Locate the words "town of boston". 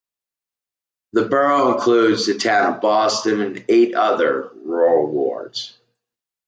2.35-3.39